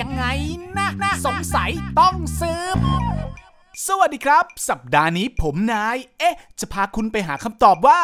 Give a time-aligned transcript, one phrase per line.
[0.00, 0.24] ยังไง
[0.76, 2.78] นะนะสงสัยต้องสืบ
[3.86, 8.00] สวัสดีครับ สัปดาห์นี้ผมนาย เอ๊ะ จะพาคุณไปหาคำตอบว่า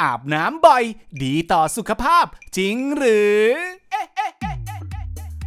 [0.00, 0.84] อาบน้ำบ่อย
[1.22, 2.24] ดีต่อสุขภาพ
[2.56, 3.46] จริงหรือ
[3.90, 4.39] เอ๊ะเอ๊ะเอ๊ะเอ๊ะ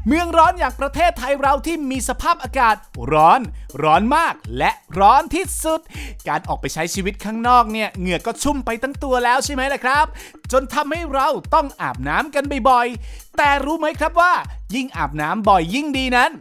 [0.08, 2.76] เมืองร้อนอย่างประเทศไทยเราที่มีสภาพอากาศ
[3.14, 3.40] ร้อน
[3.84, 5.80] ร้อนมากและร้อนที่สุด
[6.28, 10.06] การออกไปใช้ชีวิตข้างนอกเนี่ยเหงื่อก็ชุ่มไปทั้งตัวแล้วใช่ไหมล่ะครับ
[10.52, 14.34] จนทำให้เราต้องอาบน้ำกันบ่อยๆ แต่รู้ไหมครับว่า
[14.76, 16.32] ยิ่งอาบน้ำบ่อยยิ่งดีนั้น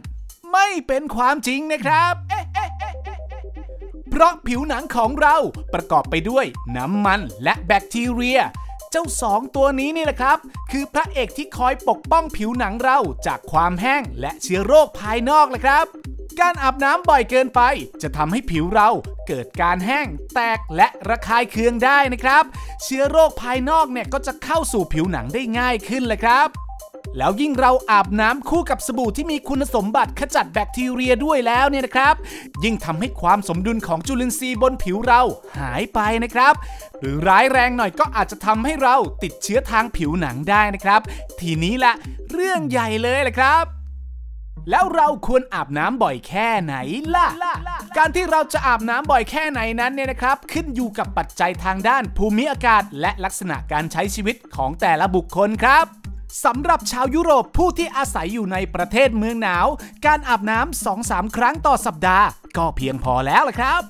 [0.51, 2.13] ไม่เป็นความจริงนะครับ
[4.09, 5.35] เพราะผิวหนังของเรา
[5.73, 6.45] ประกอบไปด้วย
[6.77, 8.39] น้ำมันและแบคทีเรีย
[8.95, 10.37] เจ้าสองตัวนี้นี่แหละครับ
[10.71, 15.85] คือพระเอกที่คอยปกป้องผิวหนังเราจากความแห้งและเชื้อโรคภายนอกแหละครับ
[16.39, 17.61] การอาบน้ำบ่อยเกินไป
[18.01, 18.89] จะทำให้ผิวเรา
[19.27, 22.43] เกิดการแห้ง แตกและระคายเคืองได้นะครับ
[22.83, 26.47] เชื้อโรคภายนอกเนี่ยก็จะเข้าสู่ผิวหนังได้ง่ายขึ้นเลยครับ
[27.17, 32.15] แล้วยิ่งเราอาบน้ำคู่กับสบู่ที่มีคุณสมบัติขจัดแบคทีเรียด้วยแล้วเนี่ยนะครับ
[32.63, 35.21] ยิ่งทำให้ความสมดุลของจุลินทรีย์บนผิวเรา
[35.59, 36.53] หายไปนะครับ
[36.99, 41.01] หรือร้ายแรงหน่อยก็อาจจะทำให้เราติดเชื้อทางผิวหนังได้นะครับ
[41.39, 41.93] ทีนี้ละ
[42.31, 43.65] เรื่องใหญ่เลยแหละครับ
[44.69, 46.75] แล้วเราควรอาบน้ำบ่อยแค่ไหน
[47.15, 47.27] ล่ะ
[47.97, 56.02] การที่เราจะอาบน้ำบ่อยแค่ไหนนั้นเนี่ยนะครับ ขึ้นอยู่กับปัจจัยทางด้านภูมิอากาศ และลักษณะการใช้ชีวิตของแต่ละบุคคลครับ
[56.41, 59.67] สำหรับชาวยุโรปผู้ที่อาศัยอยู่ในประเทศเมืองหนาว
[60.05, 62.25] การอาบน้ำ2-3ครั้งต่อสัปดาห์
[62.57, 63.81] ก็เพียงพอแล้วละครับ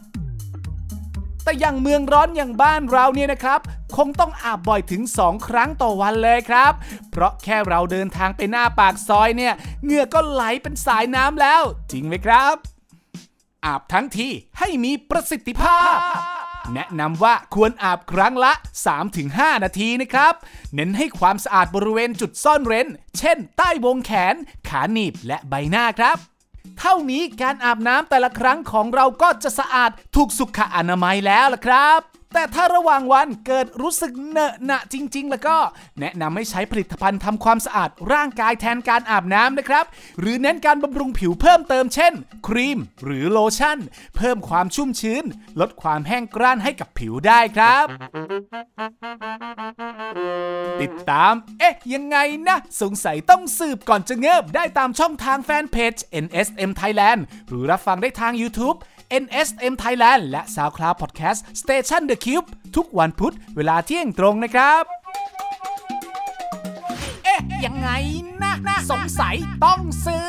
[1.43, 3.59] แต่อย่างเมืองร้อนอย่างบ้านเราเนี่ยนะครับ
[3.97, 6.73] คงต้องอาบบ่อยถึง 2 ครั้งต่อวันเลยครับ
[7.11, 12.55] เพราะแค่เราเดินทางไปหน้าปากซอยเนี่ยเหงื่อก็ไหลเป็นสายน้ำแล้ว จริงไหมครับ
[13.65, 14.27] อาบทั้งที
[14.59, 15.95] ให้มีประสิทธิภาพ
[16.73, 18.51] แนะนำว่าควรอาบครั้งละ
[19.07, 20.33] 3-5 นาทีนะครับ
[20.75, 24.35] เน้นให้ความสะอาดบริเวณจุดซ่อนเร้น เช่น ใต้วงแขน
[24.69, 26.17] ขาหนีบและใบหน้าครับ
[26.79, 31.99] เท่านี้การอาบน้ำแต่ละครั้งของเราก็จะสะอาดถูกสุขอนามัยแล้วล่ะครับ
[32.33, 35.57] แต่ถ้าระหว่างวันเกิดรู้สึกเหนอะหนะจริง ๆ แล้วก็
[35.99, 39.85] แนะนำให้ใช้ผลิตภัณฑ์ทำความสะอาดร่างกายแทนการอาบน้ำนะครับ
[40.19, 42.13] หรือเน้นการบำรุงผิวเพิ่มเติมเช่น
[42.47, 43.79] ครีม หรือโลชั่น
[44.17, 45.23] เพิ่มความชุ่มชื้น
[45.59, 47.85] ลดความแห้งกร้านให้กับผิวได้ครับ
[50.81, 52.17] ติดตาม เอ๊ะ ยังไง
[52.47, 55.93] นะ สงสัยต้องสืบก่อนจะเงิบได้ตามช่องทางแฟนเพจ
[56.25, 58.77] NSM Thailand หรือรับฟังได้ทาง YouTube
[59.23, 64.83] NSM Thailand และ SoundCloud Podcast Station The Cube ทุกวันพุธเวลาเที่ยงตรงนะครับ
[67.23, 67.89] เอ๊ะ ยังไง
[68.41, 70.27] นะนะสงสัยต้องซื้อ